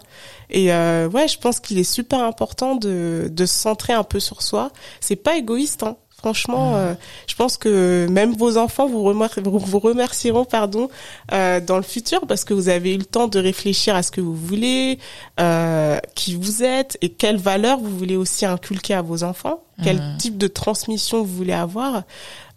[0.50, 4.18] Et euh, ouais, je pense qu'il est super important de, de se centrer un peu
[4.20, 4.70] sur soi.
[5.00, 5.96] C'est pas égoïste, hein.
[6.18, 6.92] Franchement, euh,
[7.26, 10.90] je pense que même vos enfants vous, remar- vous vous remercieront pardon
[11.32, 14.10] euh, dans le futur parce que vous avez eu le temps de réfléchir à ce
[14.10, 14.98] que vous voulez,
[15.40, 19.96] euh, qui vous êtes et quelles valeurs vous voulez aussi inculquer à vos enfants, quel
[20.00, 20.16] Mhm.
[20.18, 22.02] type de transmission vous voulez avoir.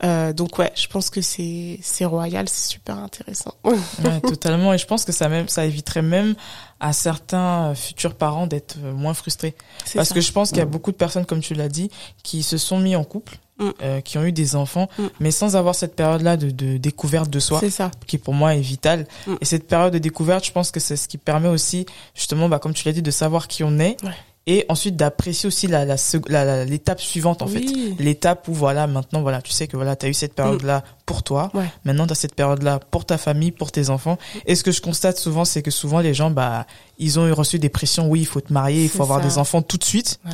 [0.04, 3.54] Euh, donc ouais, je pense que c'est c'est royal, c'est super intéressant.
[4.04, 4.74] Ouais, totalement.
[4.74, 6.36] Et je pense que ça même, ça éviterait même
[6.80, 9.56] à certains euh, futurs parents d'être euh, moins frustrés.
[9.86, 10.16] C'est Parce ça.
[10.16, 11.90] que je pense qu'il y a beaucoup de personnes, comme tu l'as dit,
[12.24, 13.70] qui se sont mis en couple, Mm.
[13.84, 17.40] euh, qui ont eu des enfants, mais sans avoir cette période-là de, de découverte de
[17.40, 17.92] soi, c'est ça.
[18.08, 19.06] qui pour moi est vitale.
[19.42, 22.58] Et cette période de découverte, je pense que c'est ce qui permet aussi, justement, bah,
[22.58, 24.10] comme tu l'as dit, de savoir qui on est, Ouais.
[24.46, 27.64] Et ensuite d'apprécier aussi la, la, sec- la- la- l'étape suivante, en fait.
[28.00, 30.84] L'étape où voilà maintenant voilà tu sais que voilà tu as eu cette période là
[31.06, 31.66] pour toi Ouais.
[31.86, 34.72] maintenant tu as cette période là pour ta famille pour tes enfants et ce que
[34.72, 36.66] je constate souvent c'est que souvent les gens bah
[36.98, 39.28] ils ont eu reçu des pressions oui il faut te marier il faut avoir ça.
[39.28, 40.32] des enfants tout de suite Ouais.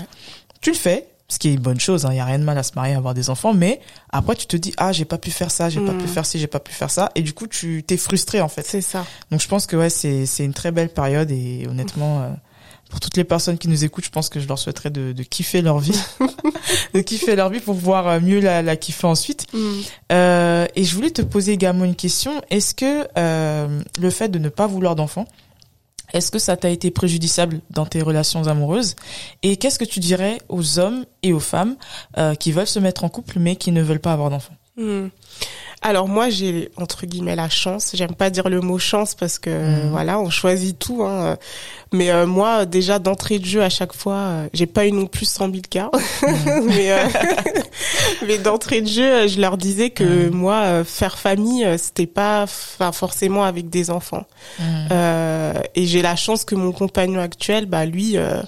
[0.62, 2.58] tu le fais ce qui est une bonne chose il y a rien de mal
[2.58, 3.80] à se marier avoir des enfants mais
[4.12, 5.98] après tu te dis ah j'ai pas pu faire ça j'ai pas Mm.
[6.00, 8.50] pu faire ci j'ai pas pu faire ça et du coup tu t'es frustré en
[8.50, 9.06] fait C'est ça.
[9.30, 12.30] donc je pense que ouais c'est c'est une très belle période et honnêtement euh,
[12.90, 15.24] pour toutes les personnes qui nous écoutent, je pense que je leur souhaiterais de, de
[15.24, 16.00] kiffer leur vie,
[16.94, 19.46] de kiffer leur vie pour pouvoir euh, mieux la, la kiffer ensuite.
[19.54, 19.80] Mm.
[20.12, 22.42] Euh, et je voulais te poser également une question.
[22.50, 25.28] Est-ce que euh, le fait de ne pas vouloir d'enfant,
[26.14, 28.96] est-ce que ça t'a été préjudiciable dans tes relations amoureuses?
[29.44, 31.76] Et qu'est-ce que tu dirais aux hommes et aux femmes
[32.18, 34.56] euh, qui veulent se mettre en couple mais qui ne veulent pas avoir d'enfants?
[34.78, 35.08] Mm.
[35.82, 37.92] Alors moi j'ai entre guillemets la chance.
[37.94, 39.90] J'aime pas dire le mot chance parce que Mhm.
[39.92, 41.04] voilà on choisit tout.
[41.04, 41.38] Hein.
[41.94, 45.06] Mais euh, moi déjà d'entrée de jeu à chaque fois, euh, j'ai pas eu non
[45.08, 45.90] plus 100 000 cas.
[46.66, 47.06] mais euh,
[48.28, 50.36] mais d'entrée de jeu, euh, je leur disais que Mhm.
[50.36, 54.26] moi euh, faire famille euh, c'était pas forcément avec des enfants.
[54.92, 58.42] Euh, et j'ai la chance que mon compagnon actuel, bah lui, euh,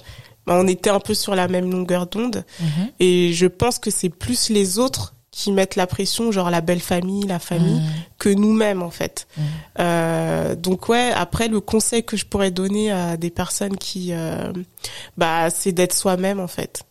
[0.46, 2.44] bah, on était un peu sur la même longueur d'onde.
[2.60, 2.90] Mhm.
[3.00, 6.80] Et je pense que c'est plus les autres qui mettent la pression, genre la belle
[6.80, 7.90] famille, la famille, Mhm.
[8.18, 9.26] que nous-mêmes en fait.
[9.36, 9.44] Mhm.
[9.80, 14.52] Euh, donc ouais, après le conseil que je pourrais donner à des personnes qui, euh,
[15.16, 16.82] bah, c'est d'être soi-même en fait.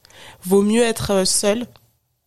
[0.44, 1.66] Vaut mieux être euh, seul.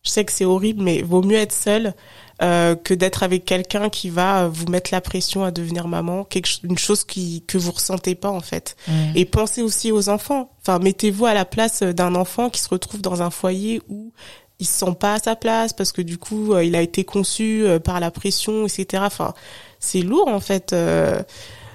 [0.03, 1.93] Je sais que c'est horrible, mais vaut mieux être seul
[2.41, 6.23] euh, que d'être avec quelqu'un qui va euh, vous mettre la pression à devenir maman,
[6.25, 8.75] quelque une chose qui que vous ressentez pas en fait.
[8.87, 9.11] Mhm.
[9.15, 10.51] Et pensez aussi aux enfants.
[10.61, 14.11] Enfin, mettez-vous à la place euh, d'un enfant qui se retrouve dans un foyer où
[14.59, 17.03] il se sent pas à sa place parce que du coup, euh, il a été
[17.03, 19.03] conçu euh, par la pression, etc.
[19.05, 19.33] Enfin,
[19.79, 20.71] c'est lourd en fait.
[20.73, 21.21] Euh,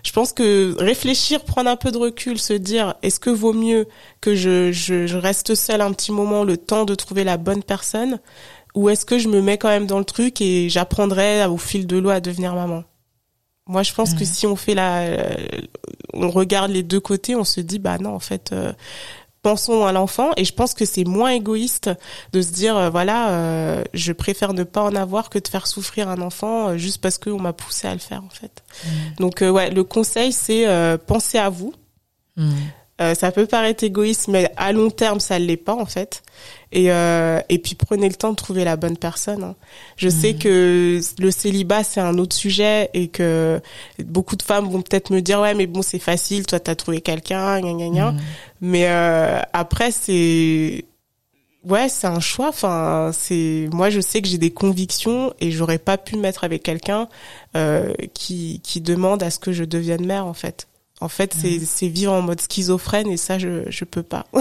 [0.03, 3.87] je pense que réfléchir, prendre un peu de recul, se dire est-ce que vaut mieux
[4.23, 7.63] que je, je, je reste seule un petit moment, le temps de trouver la bonne
[7.63, 8.19] personne,
[8.75, 11.87] ou est-ce que je me mets quand même dans le truc et j'apprendrai au fil
[11.87, 12.85] de l'eau à devenir maman?
[13.67, 14.27] Moi, je pense que Mhm.
[14.27, 15.05] si on fait la,
[16.15, 18.51] on regarde les deux côtés, on se dit bah non, en fait.
[18.53, 18.73] euh,
[19.43, 21.91] pensons à l'enfant et je pense que c'est moins égoïste
[22.33, 25.67] de se dire euh, voilà euh, je préfère ne pas en avoir que de faire
[25.67, 28.91] souffrir un enfant euh, juste parce qu'on m'a poussé à le faire en fait Mhm.
[29.19, 31.73] donc ouais le conseil c'est euh, penser à vous.
[33.01, 36.23] Euh, ça peut paraître égoïste mais à long terme ça l'est pas en fait
[36.71, 39.55] et euh, et puis prenez le temps de trouver la bonne personne hein.
[39.97, 43.59] je sais que le célibat c'est un autre sujet et que
[44.05, 47.01] beaucoup de femmes vont peut-être me dire ouais mais bon c'est facile toi t'as trouvé
[47.01, 48.15] quelqu'un gna gna gna.
[48.61, 50.85] Mais euh, après, c'est
[51.65, 52.49] ouais, c'est un choix.
[52.49, 56.45] Enfin, c'est moi, je sais que j'ai des convictions et j'aurais pas pu me mettre
[56.45, 57.09] avec quelqu'un
[57.57, 60.27] euh, qui qui demande à ce que je devienne mère.
[60.27, 60.69] En fait,
[61.01, 64.27] en fait, c'est c'est vivre en mode schizophrène et ça, je je peux pas.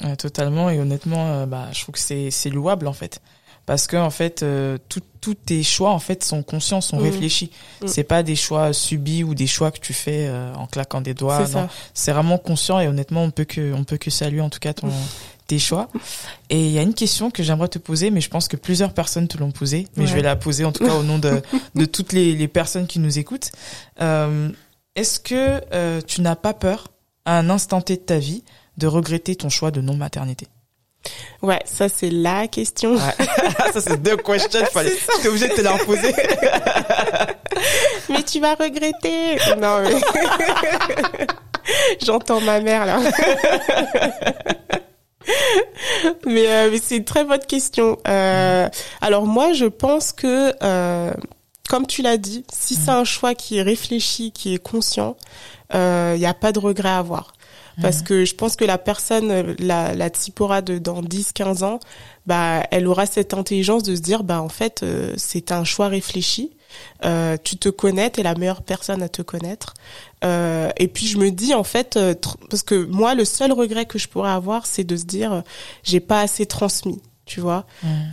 [0.00, 3.20] Ouais, totalement et honnêtement euh, bah je trouve que c'est c'est louable en fait
[3.68, 7.02] parce que en fait euh, tout- tous tes choix en fait sont conscients sont Mhm.
[7.04, 7.50] réfléchis
[7.82, 7.88] Mhm.
[7.88, 11.14] c'est pas des choix subis ou des choix que tu fais euh, en claquant des
[11.14, 11.68] doigts c'est non.
[11.68, 11.74] ça.
[11.94, 14.72] c'est vraiment conscient et honnêtement on peut que on peut que saluer en tout cas
[14.72, 14.88] ton
[15.48, 15.88] tes choix
[16.50, 18.92] et il y a une question que j'aimerais te poser mais je pense que plusieurs
[18.94, 21.42] personnes te l'ont posée mais je vais la poser en tout cas au nom de
[21.74, 23.50] de toutes les les personnes qui nous écoutent
[24.00, 24.50] Euh,
[24.96, 26.88] est-ce que euh, tu n'as pas peur
[27.24, 28.42] à un instant T de ta vie
[28.78, 30.46] de regretter ton choix de non maternité
[31.42, 32.94] Ouais, ça c'est la question.
[32.94, 33.26] Ouais.
[33.72, 36.12] ça c'est deux questions, fallait, j'étais obligé de te la reposer.
[38.08, 39.36] mais tu vas regretter.
[39.58, 40.00] Non, mais
[42.02, 42.98] j'entends ma mère là.
[46.26, 47.98] mais, euh, mais c'est une très bonne question.
[48.06, 48.68] Euh,
[49.00, 51.12] alors moi, je pense que, euh,
[51.68, 55.16] comme tu l'as dit, si c'est un choix qui est réfléchi, qui est conscient,
[55.72, 57.32] il n'y a pas de regret à avoir.
[57.82, 61.80] Parce que je pense que la personne, la, la Tsipora de dans 10, 15 ans,
[62.26, 65.88] bah, elle aura cette intelligence de se dire, bah, en fait, euh, c'est un choix
[65.88, 66.50] réfléchi.
[67.04, 69.74] Euh, tu te connais, t'es la meilleure personne à te connaître.
[70.24, 72.14] Euh, et puis je me dis en fait, euh,
[72.50, 75.40] parce que moi le seul regret que je pourrais avoir, c'est de se dire, euh,
[75.82, 77.00] j'ai pas assez transmis.
[77.24, 77.66] Tu vois,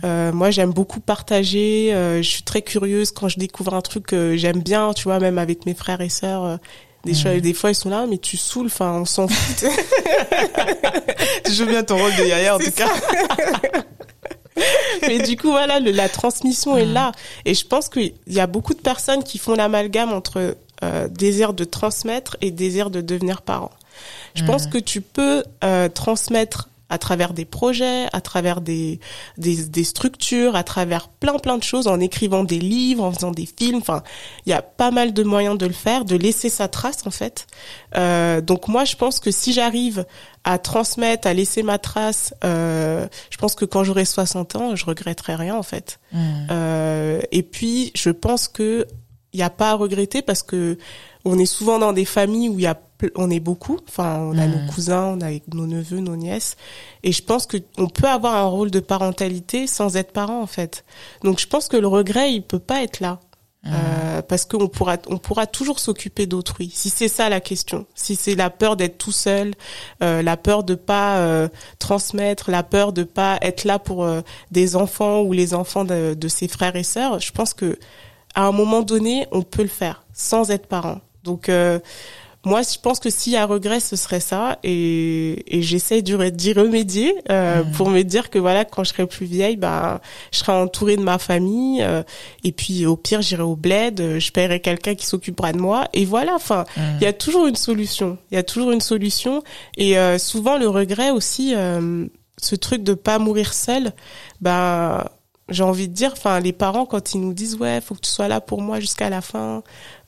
[0.04, 1.92] Euh, moi j'aime beaucoup partager.
[1.94, 4.92] euh, je suis très curieuse quand je découvre un truc que j'aime bien.
[4.94, 6.58] Tu vois, même avec mes frères et sœurs.
[7.06, 8.66] Euh, des, choses- des fois ils sont là, mais tu saoules.
[8.66, 9.64] Enfin, on s'en fout.
[11.44, 12.88] tu joues bien ton rôle de yaya en tout cas.
[15.06, 17.12] mais du coup, voilà, le- la transmission est là.
[17.44, 21.52] Et je pense qu'il y a beaucoup de personnes qui font l'amalgame entre euh, désir
[21.52, 23.70] de transmettre et désir de devenir parent.
[24.34, 29.00] Je pense que tu peux euh, transmettre à travers des projets, à travers des,
[29.38, 33.32] des, des structures, à travers plein plein de choses, en écrivant des livres, en faisant
[33.32, 33.78] des films.
[33.78, 34.02] Enfin,
[34.46, 37.10] il y a pas mal de moyens de le faire, de laisser sa trace en
[37.10, 37.46] fait.
[37.96, 40.06] Euh, donc moi, je pense que si j'arrive
[40.44, 44.84] à transmettre, à laisser ma trace, euh, je pense que quand j'aurai 60 ans, je
[44.84, 45.98] regretterai rien en fait.
[46.50, 48.86] Euh, et puis, je pense que
[49.32, 50.78] il n'y a pas à regretter parce que
[51.26, 52.80] on est souvent dans des familles où il y a
[53.14, 56.56] on est beaucoup, enfin on a nos cousins, on a nos neveux, nos nièces,
[57.02, 60.46] et je pense que on peut avoir un rôle de parentalité sans être parent en
[60.46, 60.82] fait.
[61.22, 63.20] Donc je pense que le regret il peut pas être là.
[63.66, 66.70] Euh, parce qu'on pourra on pourra toujours s'occuper d'autrui.
[66.72, 67.84] Si c'est ça la question.
[67.96, 69.54] Si c'est la peur d'être tout seul
[70.04, 71.48] euh, la peur de pas euh,
[71.80, 74.08] transmettre la peur de pas être là pour
[74.52, 77.76] des enfants ou les enfants de, de ses frères et sœurs je pense que
[78.36, 81.78] à un moment donné on peut le faire sans être parent donc euh,
[82.44, 86.14] moi, je pense que s'il y a regret, ce serait ça, et, et j'essaie d'y
[86.14, 87.72] remédier euh, Mhm.
[87.72, 90.00] pour me dire que voilà, quand je serai plus vieille, bah,
[90.32, 92.04] je serai entourée de ma famille, euh,
[92.44, 95.88] et puis au pire, j'irai au bled, euh, je paierai quelqu'un qui s'occupera de moi,
[95.92, 96.34] et voilà.
[96.36, 96.98] Enfin, Mhm.
[97.00, 98.16] il y a toujours une solution.
[98.30, 99.42] Il y a toujours une solution,
[99.76, 102.06] et euh, souvent le regret aussi, euh,
[102.40, 103.92] ce truc de pas mourir seul,
[104.40, 105.10] bah
[105.48, 108.10] j'ai envie de dire, enfin, les parents, quand ils nous disent, ouais, faut que tu
[108.10, 109.62] sois là pour moi jusqu'à la fin,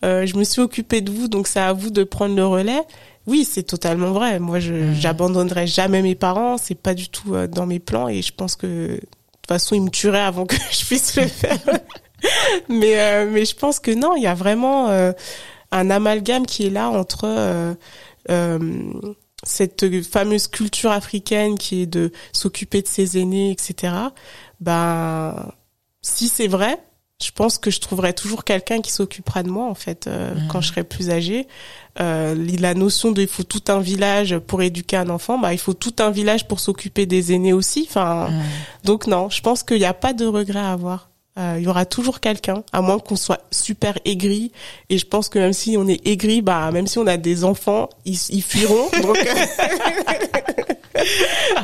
[0.05, 2.83] euh, je me suis occupée de vous, donc c'est à vous de prendre le relais.
[3.27, 4.38] Oui, c'est totalement vrai.
[4.38, 4.94] Moi, je, Mhm.
[4.94, 6.57] j'abandonnerai jamais mes parents.
[6.59, 9.74] C'est pas du tout euh, dans mes plans et je pense que, de toute façon,
[9.74, 11.59] ils me tueraient avant que je puisse le faire.
[12.68, 15.12] mais, euh, mais je pense que non, il y a vraiment euh,
[15.72, 17.74] un amalgame qui est là entre euh,
[18.31, 18.59] euh,
[19.44, 23.92] cette fameuse culture africaine qui est de s'occuper de ses aînés, etc.
[24.60, 25.52] Ben,
[26.02, 26.78] si c'est vrai,
[27.22, 30.48] je pense que je trouverai toujours quelqu'un qui s'occupera de moi en fait euh, Mhm.
[30.48, 31.48] quand je serai plus âgée.
[32.00, 35.58] Euh, la notion de il faut tout un village pour éduquer un enfant, bah il
[35.58, 37.86] faut tout un village pour s'occuper des aînés aussi.
[37.88, 38.42] Enfin, Mhm.
[38.84, 41.07] donc non, je pense qu'il n'y a pas de regret à avoir.
[41.38, 44.53] Euh, Il y aura toujours quelqu'un, à moins qu'on soit super aigri.
[44.90, 47.44] Et je pense que même si on est aigri, bah même si on a des
[47.44, 48.88] enfants, ils, ils fuiront.
[49.03, 49.18] Donc,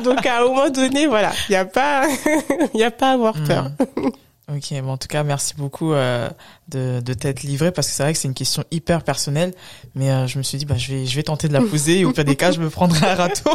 [0.05, 2.07] donc à un moment donné, voilà, il n'y a pas,
[2.75, 3.71] il y a pas à avoir peur.
[3.97, 4.11] Mhm.
[4.55, 6.29] Ok, bon, en tout cas, merci beaucoup euh,
[6.69, 9.55] de, de t'être livré parce que c'est vrai que c'est une question hyper personnelle,
[9.95, 12.01] mais euh, je me suis dit bah je vais je vais tenter de la poser
[12.01, 13.51] et au pire des cas je me prendrai un râteau.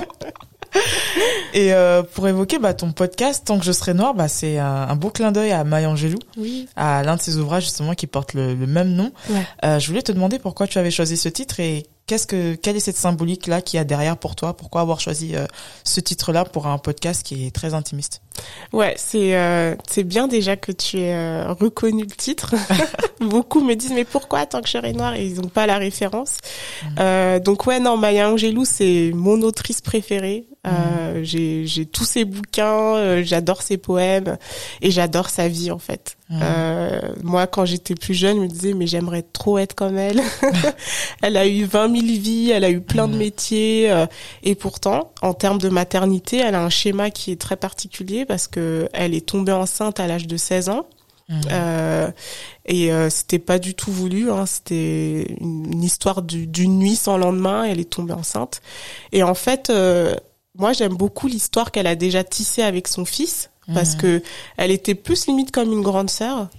[1.54, 4.66] Et euh, pour évoquer bah ton podcast tant que je serai noir, bah c'est un,
[4.90, 6.68] un beau clin d'œil à Maya Angelou, Oui.
[6.76, 9.12] à l'un de ses ouvrages justement qui porte le, le même nom.
[9.30, 9.46] Ouais.
[9.66, 12.76] Euh, je voulais te demander pourquoi tu avais choisi ce titre et qu'est-ce que quelle
[12.76, 14.56] est cette symbolique là qui y a derrière pour toi?
[14.56, 15.46] Pourquoi avoir choisi euh,
[15.84, 18.22] ce titre là pour un podcast qui est très intimiste?
[18.72, 22.56] Ouais, c'est euh, c'est bien déjà que tu aies euh, reconnu le titre.
[23.20, 25.16] Beaucoup me disent mais pourquoi tant que je serai noire?
[25.16, 26.38] Et ils n'ont pas la référence.
[27.00, 30.46] Euh, donc ouais non Maya Angelou c'est mon autrice préférée.
[30.68, 34.38] Euh, J'ai j'ai tous ses bouquins, euh, j'adore ses poèmes
[34.82, 36.18] et j'adore sa vie en fait.
[36.30, 36.40] Mhm.
[36.44, 40.22] Euh, moi quand j'étais plus jeune je me disais mais j'aimerais trop être comme elle.
[41.22, 43.20] elle a eu 20 000 vies, elle a eu plein de Mhm.
[43.20, 44.06] métiers euh,
[44.44, 48.48] et pourtant en termes de maternité elle a un schéma qui est très particulier parce
[48.50, 50.86] que elle est tombée enceinte à l'âge de 16 ans
[51.52, 52.10] euh,
[52.66, 56.96] et euh, c'était pas du tout voulu hein, c'était une, une histoire du- d'une nuit
[56.96, 58.62] sans lendemain elle est tombée enceinte
[59.12, 60.16] et en fait euh,
[60.60, 64.02] moi j'aime beaucoup l'histoire qu'elle a déjà tissée avec son fils parce Mhm.
[64.02, 64.24] que
[64.58, 66.50] elle était plus limite comme une grande sœur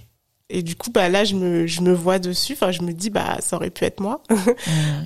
[0.49, 3.09] et du coup bah là je me je me vois dessus enfin je me dis
[3.09, 4.35] bah ça aurait pu être moi Mhm.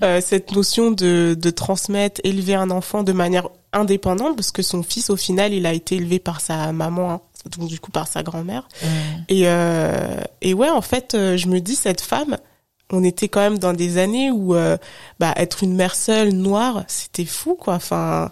[0.04, 4.84] euh, cette notion de, de transmettre, élever un enfant de manière indépendante, parce que son
[4.84, 7.22] fils, au final, il a été élevé par sa maman, hein,
[7.58, 8.70] donc du coup par sa grand-mère.
[8.82, 8.90] Mhm.
[9.28, 12.38] Et, euh, et ouais, en fait, euh, je me dis, cette femme,
[12.92, 14.78] on était quand même dans des années où euh,
[15.20, 17.74] bah, être une mère seule, noire, c'était fou, quoi.
[17.76, 18.32] Enfin,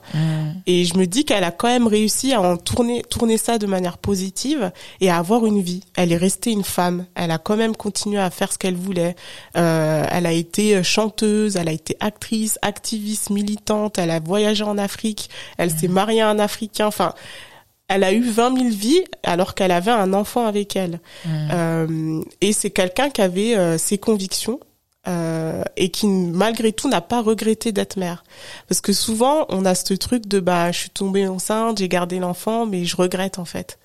[0.68, 3.66] et je me dis qu'elle a quand même réussi à en tourner, tourner ça de
[3.66, 5.82] manière positive et à avoir une vie.
[5.96, 7.06] Elle est restée une femme.
[7.16, 9.16] Elle a quand même continué à faire ce qu'elle voulait.
[9.58, 13.98] Euh, elle a été chanteuse, elle a été actrice, activiste, militante.
[13.98, 15.32] Elle a voyagé en Afrique.
[15.58, 16.86] Elle s'est mariée à un Africain.
[16.86, 17.14] Enfin,
[17.94, 21.00] elle a eu 20 000 vies alors qu'elle avait un enfant avec elle.
[21.26, 21.50] Mhm.
[21.52, 24.60] Euh, et c'est quelqu'un qui avait euh, ses convictions
[25.08, 28.24] euh, et qui malgré tout n'a pas regretté d'être mère.
[28.68, 32.20] Parce que souvent on a ce truc de bah je suis tombée enceinte, j'ai gardé
[32.20, 33.78] l'enfant, mais je regrette en fait.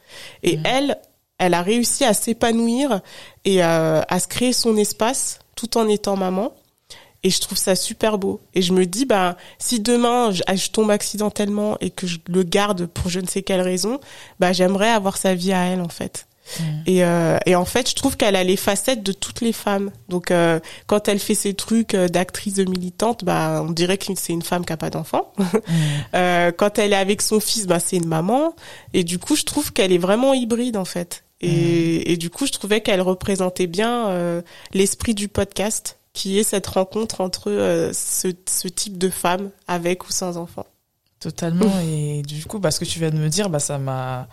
[0.43, 0.63] Et Mhm.
[0.67, 0.99] elle,
[1.39, 3.01] elle a réussi à s'épanouir
[3.45, 6.53] et à se créer son espace tout en étant maman.
[7.25, 8.41] Et je trouve ça super beau.
[8.55, 12.43] Et je me dis, bah, si demain je, je tombe accidentellement et que je le
[12.43, 13.99] garde pour je ne sais quelle raison,
[14.39, 16.29] bah, j'aimerais avoir sa vie à elle, en fait.
[16.87, 19.91] Et, euh, et en fait, je trouve qu'elle a les facettes de toutes les femmes.
[20.09, 24.07] Donc, euh, quand elle fait ses trucs euh, d'actrice, de militante, bah, on dirait que
[24.17, 25.33] c'est une femme qui a pas d'enfant.
[26.15, 28.55] Euh, quand elle est avec son fils, bah, c'est une maman.
[28.95, 31.25] Et du coup, je trouve qu'elle est vraiment hybride, en fait.
[31.41, 36.43] Et, et du coup, je trouvais qu'elle représentait bien euh, l'esprit du podcast, qui est
[36.43, 40.67] cette rencontre entre euh, ce, type de femme avec ou sans enfant.
[41.21, 41.71] Totalement.
[41.81, 44.27] et du coup, bah, ce que tu viens de me dire, bah, ça m'a,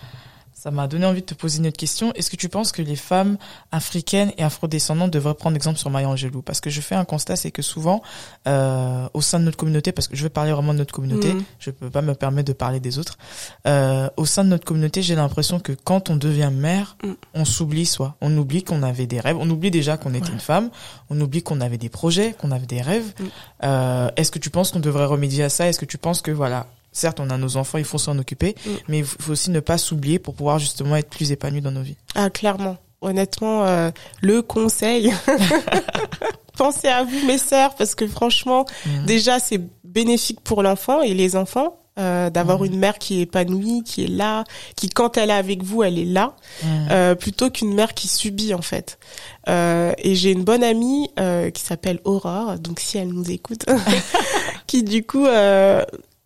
[0.65, 2.12] Ça m'a donné envie de te poser une autre question.
[2.15, 3.38] Est-ce que tu penses que les femmes
[3.71, 6.41] africaines et afrodescendantes devraient prendre exemple sur Maya Angelou?
[6.41, 8.01] Parce que je fais un constat, c'est que souvent,
[8.47, 11.34] euh, au sein de notre communauté, parce que je vais parler vraiment de notre communauté,
[11.36, 11.43] Mhm.
[11.60, 13.19] je peux pas me permettre de parler des autres.
[13.67, 17.12] Euh, au sein de notre communauté, j'ai l'impression que quand on devient mère, Mm.
[17.36, 18.15] on s'oublie soi.
[18.19, 19.38] On oublie qu'on avait des rêves.
[19.39, 20.34] On oublie déjà qu'on était Ouais.
[20.34, 20.71] une femme.
[21.12, 23.13] On oublie qu'on avait des projets, qu'on avait des rêves.
[23.19, 23.23] Mm.
[23.65, 25.67] Euh, Est-ce que tu penses qu'on devrait remédier à ça?
[25.67, 26.65] Est-ce que tu penses que voilà,
[26.97, 28.69] certes, on a nos enfants, il faut s'en occuper, Mm.
[28.88, 31.81] mais il faut aussi ne pas s'oublier pour pouvoir justement être plus épanoui dans nos
[31.81, 31.97] vies.
[32.15, 32.77] Ah, clairement.
[33.01, 35.13] Honnêtement, euh, le conseil,
[36.58, 39.05] pensez à vous, mes sœurs, parce que franchement, Mm.
[39.05, 41.77] déjà, c'est bénéfique pour l'enfant et les enfants.
[41.97, 42.65] euh, d'avoir Mhm.
[42.65, 44.43] une mère qui est épanouie, qui est là,
[44.75, 46.67] qui quand elle est avec vous, elle est là, Mm.
[46.91, 48.99] euh, plutôt qu'une mère qui subit en fait.
[49.47, 51.10] Euh, et j'ai une bonne amie
[51.53, 53.63] qui s'appelle Aurore, donc si elle nous écoute,
[54.67, 55.25] qui du coup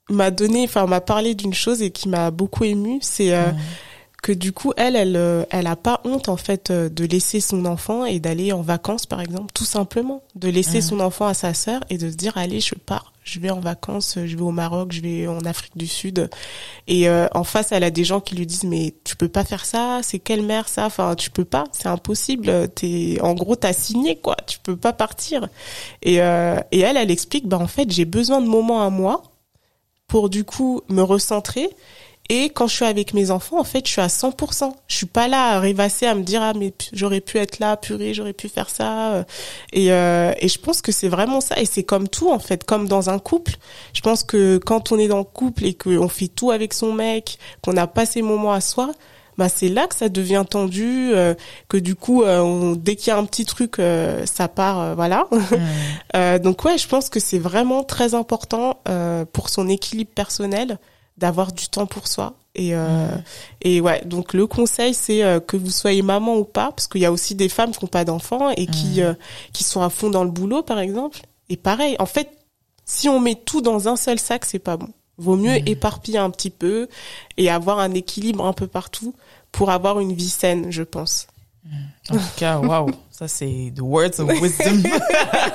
[0.10, 3.52] m'a donné, enfin m'a parlé d'une chose et qui m'a beaucoup émue, c'est euh,
[4.22, 7.40] que du coup elle elle euh, elle a pas honte en fait euh, de laisser
[7.40, 10.24] son enfant et d'aller en vacances par exemple tout simplement.
[10.36, 13.40] De laisser son enfant à sa sœur et de se dire allez je pars je
[13.40, 16.30] vais en vacances je vais au Maroc je vais en Afrique du Sud.
[16.88, 19.46] Et euh, en face elle a des gens qui lui disent mais tu peux pas
[19.46, 20.86] faire ça c'est quelle mère ça?
[20.86, 24.94] Enfin tu peux pas c'est impossible t'es en gros t'as signé quoi tu peux pas
[24.94, 25.48] partir.
[26.02, 29.24] Et euh, et elle elle explique bah en fait j'ai besoin de moments à moi
[30.10, 31.70] pour du coup me recentrer
[32.32, 34.72] et quand je suis avec mes enfants, en fait, je suis à 100%.
[34.88, 37.76] Je suis pas là à rêvasser, à me dire ah mais j'aurais pu être là,
[37.76, 39.14] purée, j'aurais pu faire ça.
[39.14, 39.24] euh.
[39.74, 41.60] Et euh, et je pense que c'est vraiment ça.
[41.60, 43.56] Et c'est comme tout en fait, comme dans un couple.
[43.94, 46.94] Je pense que quand on est dans le couple et qu'on fait tout avec son
[46.94, 48.92] mec, qu'on n'a pas ces moments à soi,
[49.40, 51.34] bah c'est là que ça devient tendu, euh,
[51.70, 54.80] que du coup euh, on- dès qu'il y a un petit truc, euh, ça part,
[54.80, 55.26] euh, voilà.
[55.32, 55.38] Mm.
[56.16, 60.78] Euh, donc ouais, je pense que c'est vraiment très important euh, pour son équilibre personnel
[61.18, 62.34] d'avoir du temps pour soi.
[62.56, 63.24] Et, euh, Mhm.
[63.62, 67.02] et ouais, donc le conseil, c'est euh, que vous soyez maman ou pas, parce qu'il
[67.02, 69.06] y a aussi des femmes qui n'ont pas d'enfants et qui, Mhm.
[69.06, 69.14] euh,
[69.54, 71.20] qui sont à fond dans le boulot, par exemple.
[71.50, 72.30] Et pareil, en fait,
[72.86, 74.90] si on met tout dans un seul sac, c'est pas bon.
[75.20, 75.68] Vaut mieux Mhm.
[75.68, 76.88] éparpiller un petit peu
[77.38, 79.14] et avoir un équilibre un peu partout
[79.52, 81.28] pour avoir une vie saine, je pense.
[82.10, 84.82] En tout cas, waouh, ça c'est the words of wisdom.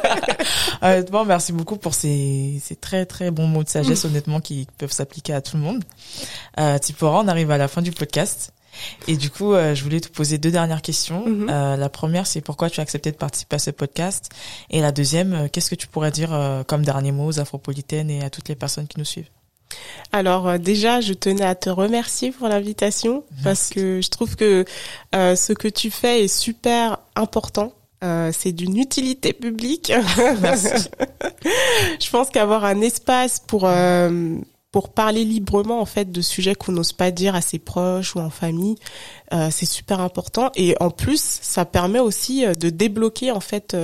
[0.82, 4.92] honnêtement, merci beaucoup pour ces, ces très très bons mots de sagesse, honnêtement, qui peuvent
[4.92, 5.84] s'appliquer à tout le monde.
[6.60, 8.52] Euh, Tipora, on arrive à la fin du podcast.
[9.06, 11.26] Et du coup, euh, je voulais te poser deux dernières questions.
[11.26, 11.48] Mhm.
[11.50, 14.30] Euh, la première, c'est pourquoi tu as accepté de participer à ce podcast?
[14.70, 18.10] Et la deuxième, euh, qu'est-ce que tu pourrais dire euh, comme dernier mot aux Afropolitaines
[18.10, 19.28] et à toutes les personnes qui nous suivent?
[20.12, 24.64] Alors euh, déjà, je tenais à te remercier pour l'invitation parce que je trouve que
[25.14, 27.72] euh, ce que tu fais est super important.
[28.04, 29.92] Euh, c'est d'une utilité publique.
[30.42, 30.88] Merci.
[32.00, 33.68] je pense qu'avoir un espace pour
[34.70, 38.18] pour parler librement en fait de sujets qu'on n'ose pas dire à ses proches ou
[38.18, 38.74] en famille,
[39.50, 40.50] c'est super important.
[40.56, 43.76] Et en plus, ça permet aussi de débloquer en fait.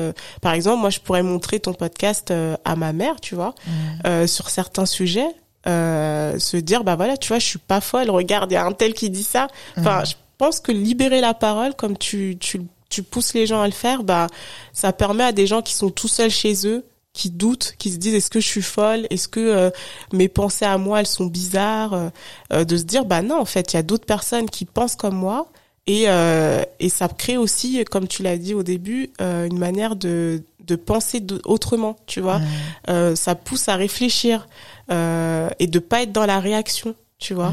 [0.43, 2.33] par exemple, moi, je pourrais montrer ton podcast
[2.65, 3.71] à ma mère, tu vois, Mm.
[4.07, 5.29] euh, sur certains sujets.
[5.67, 8.65] Euh, se dire bah voilà tu vois je suis pas folle regarde il y a
[8.65, 9.47] un tel qui dit ça.
[9.77, 10.07] Enfin Mm.
[10.07, 13.73] je pense que libérer la parole comme tu tu tu pousses les gens à le
[13.75, 14.27] faire bah
[14.73, 17.99] ça permet à des gens qui sont tout seuls chez eux qui doutent qui se
[17.99, 19.07] disent est-ce que je suis folle?
[19.11, 19.71] Est-ce que euh,
[20.15, 21.93] mes pensées à moi elles sont bizarres?
[21.93, 22.09] Euh,
[22.55, 24.97] euh, de se dire bah non en fait il y a d'autres personnes qui pensent
[24.97, 25.49] comme moi.
[25.87, 29.97] Et euh, et ça crée aussi comme tu l'as dit au début euh, une manière
[29.97, 32.41] de de penser autrement tu vois
[32.89, 34.47] euh, ça pousse à réfléchir
[34.91, 37.53] euh, et de pas être dans la réaction, tu vois.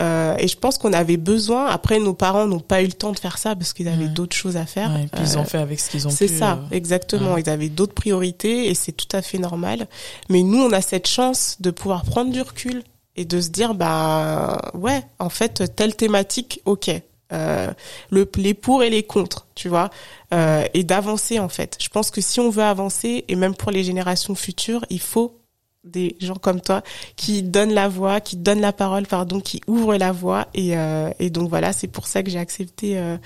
[0.00, 1.66] Euh, et je pense qu'on avait besoin.
[1.66, 4.08] Après, nos parents n'ont pas eu le temps de faire ça parce qu'ils avaient Ouais.
[4.10, 4.90] d'autres choses à faire.
[4.98, 7.36] Et puis ils ont fait avec ce qu'ils ont c'est ça, exactement.
[7.38, 9.86] Ils avaient d'autres priorités et c'est tout à fait normal.
[10.28, 12.82] Mais nous, on a cette chance de pouvoir prendre du recul
[13.16, 16.90] et de se dire, bah ouais, en fait, telle thématique, ok.
[17.32, 17.72] Euh,
[18.10, 19.90] le, les pour et les contre, tu vois,
[20.32, 21.78] euh, et d'avancer en fait.
[21.80, 25.40] Je pense que si on veut avancer, et même pour les générations futures, il faut
[25.84, 26.82] des gens comme toi
[27.16, 30.48] qui donnent la voix, qui donnent la parole, pardon, qui ouvrent la voix.
[30.54, 33.16] Et, euh, et donc voilà, c'est pour ça que j'ai accepté euh,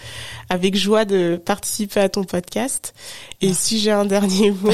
[0.48, 2.94] avec joie de participer à ton podcast.
[3.40, 4.70] Et si j'ai un dernier mot,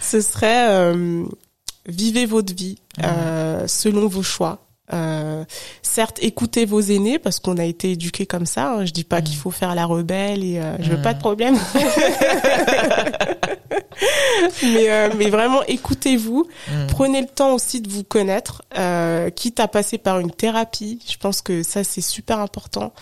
[0.00, 1.24] ce serait euh,
[1.86, 4.67] vivez votre vie euh, selon vos choix.
[4.92, 5.44] Euh,
[5.82, 8.72] certes, écoutez vos aînés parce qu'on a été éduqués comme ça.
[8.72, 8.84] hein.
[8.86, 9.24] Je dis pas Mm.
[9.24, 11.02] qu'il faut faire la rebelle et euh, je veux Mm.
[11.02, 11.56] pas de problème.
[14.62, 16.46] mais euh, mais vraiment écoutez-vous.
[16.70, 16.86] mm.
[16.88, 21.00] Prenez le temps aussi de vous connaître, euh, quitte à passer par une thérapie.
[21.10, 22.92] Je pense que ça c'est super important.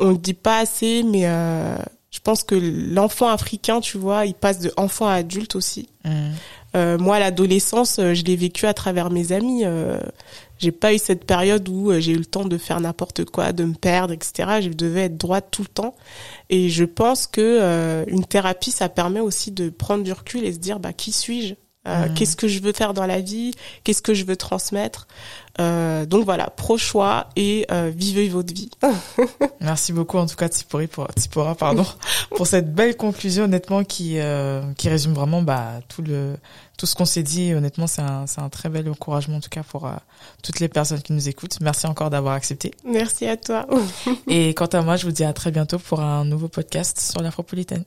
[0.00, 1.76] On le dit pas assez, mais euh,
[2.10, 5.88] je pense que l'enfant africain, tu vois, il passe de enfant à adulte aussi.
[6.04, 6.10] Mm.
[6.76, 9.62] Euh, moi, l'adolescence, je l'ai vécu à travers mes amis.
[10.58, 13.52] J'ai pas eu cette période où euh, j'ai eu le temps de faire n'importe quoi,
[13.52, 14.60] de me perdre, etc.
[14.62, 15.94] Je devais être droite tout le temps.
[16.48, 20.52] Et je pense que euh, une thérapie, ça permet aussi de prendre du recul et
[20.52, 21.54] se dire, bah, qui suis-je?
[21.86, 22.14] Euh, Mhm.
[22.14, 23.52] Qu'est-ce que je veux faire dans la vie?
[23.84, 25.06] Qu'est-ce que je veux transmettre?
[25.60, 28.70] Euh, Donc voilà, pro choix et euh, vivez votre vie.
[29.60, 31.84] Merci beaucoup en tout cas Tsipori pour Tsipora pardon
[32.36, 36.36] pour cette belle conclusion honnêtement qui euh, qui résume vraiment bah tout le
[36.76, 39.48] tout ce qu'on s'est dit honnêtement c'est un c'est un très bel encouragement en tout
[39.50, 39.92] cas pour euh,
[40.42, 41.58] toutes les personnes qui nous écoutent.
[41.60, 42.72] Merci encore d'avoir accepté.
[42.84, 43.66] Merci à toi.
[44.26, 47.22] Et quant à moi, je vous dis à très bientôt pour un nouveau podcast sur
[47.22, 47.84] l'Afropolitaine.